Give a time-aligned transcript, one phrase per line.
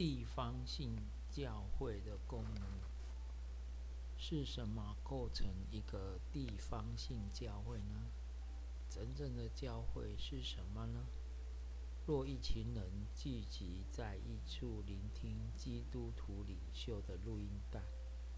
[0.00, 0.96] 地方性
[1.28, 2.62] 教会的功能
[4.16, 4.96] 是什么？
[5.02, 8.08] 构成一个地方性教会呢？
[8.88, 11.06] 真正的教会是什么呢？
[12.06, 17.82] 若一群人聚集在一处聆听基督徒领袖的录音带，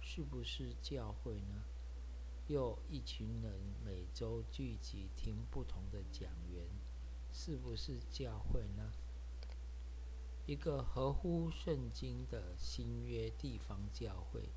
[0.00, 1.62] 是不是教会呢？
[2.48, 6.66] 又一群人每周聚集听不同的讲员，
[7.32, 8.90] 是不是教会呢？
[10.46, 14.50] 一个合乎圣经的新约地方教会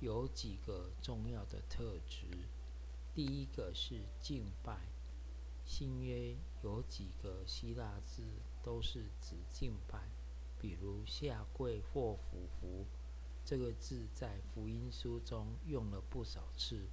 [0.00, 2.26] 有几个重要的特质。
[3.14, 4.80] 第一个是敬拜。
[5.64, 8.24] 新约有几个希腊字
[8.64, 10.10] 都是指敬拜，
[10.60, 12.84] 比如下跪或俯伏，
[13.44, 16.88] 这个字在福音书中用了不少次，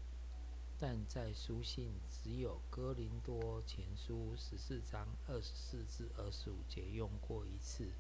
[0.77, 7.91] 但在书信只有哥林多前书十四章二十四至二十五节用过一次。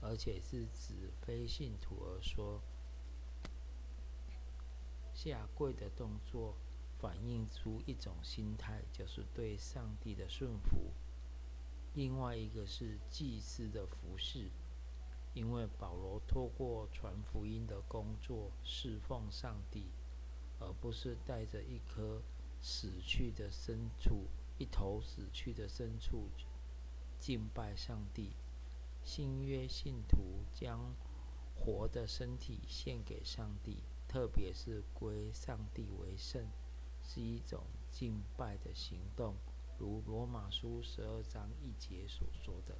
[0.00, 2.60] 而且是指非信徒而说，
[5.12, 6.56] 下跪的动作
[6.98, 10.92] 反映出一种心态，就是对上帝的顺服。
[11.94, 14.50] 另外一个是祭司的服饰，
[15.34, 19.86] 因为保罗透过传福音的工作侍奉上帝，
[20.60, 22.22] 而不是带着一颗
[22.60, 24.26] 死去的牲畜、
[24.56, 26.28] 一头死去的牲畜
[27.18, 28.30] 敬拜上帝。
[29.02, 30.94] 新约信徒将
[31.54, 36.46] 活的身体献给上帝，特别是归上帝为圣，
[37.02, 39.34] 是一种敬拜的行动。
[39.78, 42.76] 如罗马书十二章一节所说的：“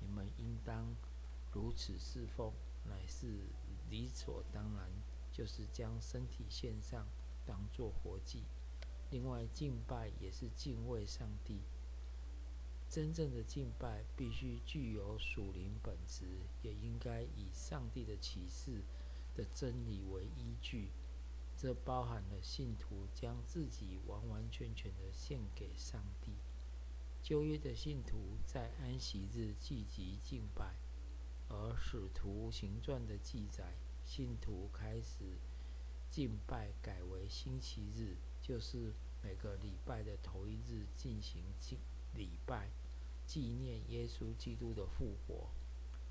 [0.00, 0.96] 你们应当
[1.52, 2.52] 如此侍奉，
[2.84, 3.26] 乃是
[3.90, 4.90] 理所当然，
[5.30, 7.06] 就是将身体献上，
[7.46, 8.44] 当作活祭。”
[9.10, 11.60] 另外，敬拜也是敬畏上帝。
[12.92, 16.26] 真正的敬拜必须具有属灵本质，
[16.60, 18.82] 也应该以上帝的启示
[19.34, 20.90] 的真理为依据。
[21.56, 26.32] 这包含了信徒将自己完完全全的献给上帝。
[27.22, 30.74] 旧约的信徒在安息日聚集敬拜，
[31.48, 33.72] 而使徒行传的记载，
[34.04, 35.38] 信徒开始
[36.10, 41.78] 敬拜改为星期日，就是每个礼拜的头一日进行敬
[42.12, 42.68] 礼拜。
[43.26, 45.48] 纪念耶稣基督的复活，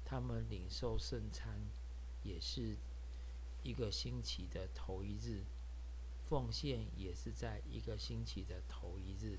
[0.04, 1.62] 他们领受圣餐，
[2.24, 2.78] 也是
[3.64, 5.44] 一个星期的头一日；
[6.28, 9.38] 奉献也是在一个星期的头一日；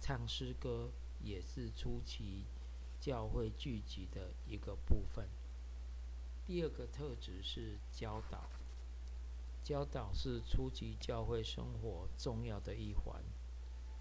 [0.00, 2.44] 唱诗歌也是初期
[3.00, 5.28] 教会聚集的一个部分。
[6.46, 8.48] 第二个特质是教导，
[9.62, 13.22] 教导是初级教会生活重要的一环。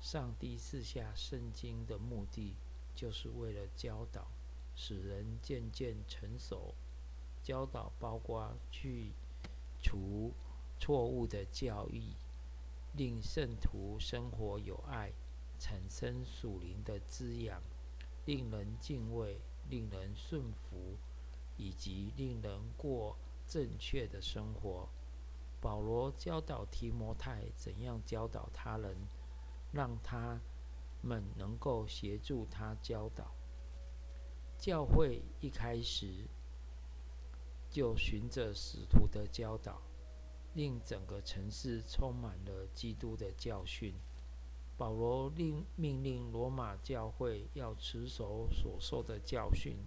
[0.01, 2.55] 上帝赐下圣经的目的，
[2.95, 4.27] 就是为了教导，
[4.75, 6.73] 使人渐渐成熟。
[7.43, 9.11] 教导包括去
[9.81, 10.33] 除
[10.79, 12.15] 错误的教义，
[12.93, 15.11] 令圣徒生活有爱，
[15.57, 17.61] 产生属灵的滋养，
[18.25, 19.39] 令人敬畏，
[19.69, 20.97] 令人顺服，
[21.57, 23.17] 以及令人过
[23.47, 24.87] 正确的生活。
[25.61, 28.95] 保罗教导提摩太怎样教导他人。
[29.71, 30.39] 让他
[31.01, 33.33] 们能够协助他教导。
[34.57, 36.27] 教会一开始
[37.69, 39.81] 就循着使徒的教导，
[40.53, 43.93] 令整个城市充满了基督的教训。
[44.75, 49.77] 保罗令命令罗马教会要持守所受的教训。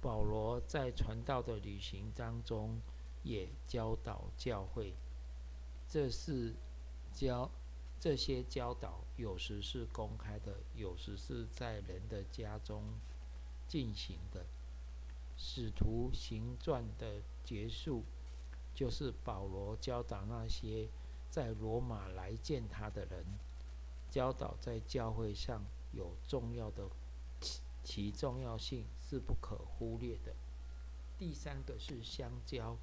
[0.00, 2.80] 保罗在传道的旅行当中
[3.22, 4.94] 也教导教会，
[5.88, 6.54] 这是
[7.12, 7.50] 教。
[8.00, 12.82] 这些教导有时是公开的，有时是在人的家中
[13.66, 14.46] 进行的。
[15.36, 18.04] 使徒行传的结束，
[18.74, 20.88] 就是保罗教导那些
[21.30, 23.24] 在罗马来见他的人，
[24.10, 26.88] 教导在教会上有重要的，
[27.84, 30.34] 其重要性是不可忽略的。
[31.16, 32.76] 第三个是相交，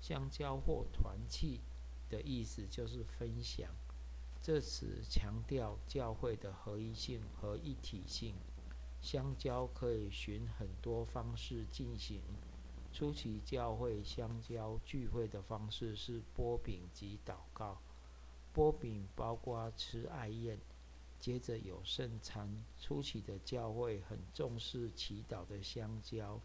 [0.00, 1.60] 相交或团契
[2.08, 3.70] 的意思就是分享。
[4.42, 8.34] 这词强调教会的合一性和一体性。
[9.00, 12.20] 相交可以循很多方式进行。
[12.92, 17.80] 初期教会相交聚会的方式是波饼及祷告。
[18.52, 20.58] 波饼包括吃爱宴，
[21.20, 22.64] 接着有圣餐。
[22.78, 26.40] 初期的教会很重视祈祷的相交。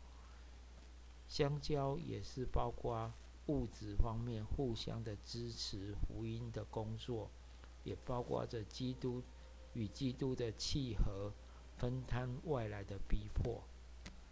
[1.28, 3.12] 相交也是包括
[3.48, 7.30] 物质方面互相的支持福音的工作。
[7.88, 9.24] 也包括着基督
[9.74, 11.32] 与基督的契合，
[11.78, 13.64] 分摊外来的逼迫。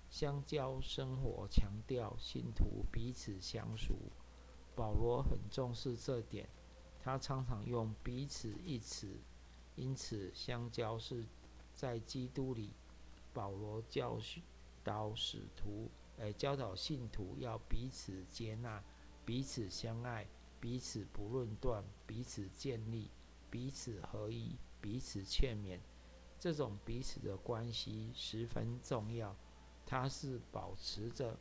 [0.10, 3.96] 相交生活，强调信徒彼此相熟。
[4.76, 6.50] 保罗很重视这点，
[7.00, 9.08] 他常常用“彼此”一词。
[9.78, 11.26] 因此，相交是
[11.74, 12.74] 在基督里。
[13.34, 14.18] 保罗教
[14.84, 18.82] 导使徒，诶，教导信徒要彼此接纳、
[19.26, 20.26] 彼此相爱、
[20.62, 23.12] 彼此不论断、彼此建立、
[23.50, 25.80] 彼此合一、彼此劝勉。
[26.40, 29.36] 这种彼此的关系十分重要，
[29.86, 31.38] 它是保持着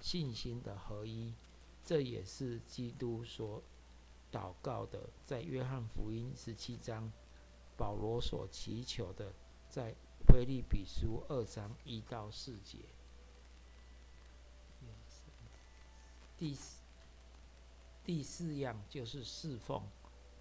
[0.00, 1.34] 信心的合一。
[1.84, 3.62] 这也是基督所
[4.32, 7.12] 祷告的，在约翰福音十七章，
[7.76, 9.32] 保罗所祈求的，
[9.68, 9.94] 在。
[10.26, 12.78] 腓利比书二章一到四节。
[16.38, 16.78] 第四
[18.02, 19.82] 第四样就是侍奉，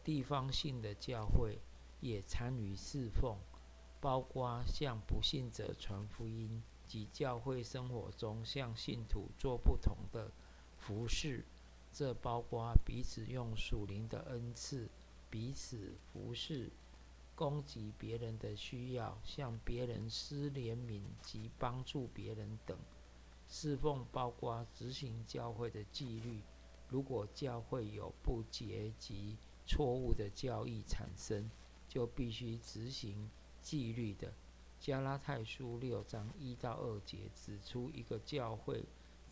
[0.04, 1.60] 地方性的教会
[2.02, 3.38] 也参与侍奉，
[4.02, 10.32] 包括向不信者传福音及教会生活中向信徒做不同的
[10.78, 11.46] 服饰。
[11.92, 14.90] 这包括彼此用属灵的恩赐
[15.30, 16.72] 彼此服侍。
[17.36, 22.78] 供给别人的需要，向别人施怜悯及帮助别人等，
[23.50, 26.42] 侍奉包括执行教会的纪律。
[26.90, 29.36] 如果教会有不洁及
[29.66, 31.50] 错误的教义产生，
[31.88, 33.30] 就必须执行
[33.62, 34.34] 纪律的。
[34.80, 38.84] 加拉太书六章一到二节指出一个教会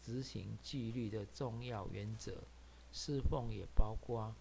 [0.01, 2.44] 执行纪律的重要原则。
[2.92, 4.36] 侍奉也包括。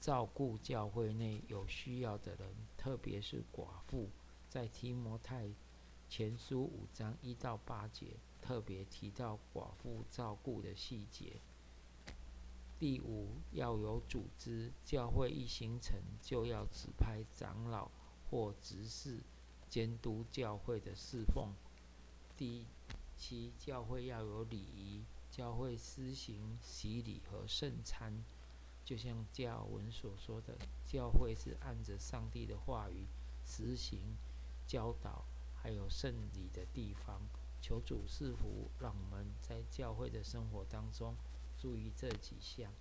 [0.00, 4.08] 照顾教会内有需要的人，特别是寡妇，
[4.48, 5.50] 在提摩太
[6.08, 8.06] 前书五章一到八节
[8.40, 11.32] 特别提到寡妇照顾的细节。
[12.78, 17.90] 第五，要有组织，教会一形成就要指派长老
[18.30, 19.20] 或执事
[19.68, 21.52] 监督教会的侍奉。
[22.36, 22.64] 第
[23.16, 28.22] 七，教会要有礼仪，教会施行洗礼和圣餐。
[28.84, 33.08] 就像教文所说的，教会是按着上帝的话语
[33.44, 34.16] 实行
[34.68, 35.24] 教导，
[35.56, 37.20] 还有圣礼的地方。
[37.60, 41.16] 求主赐福，让我们在教会的生活当中
[41.58, 42.72] 注意这几项。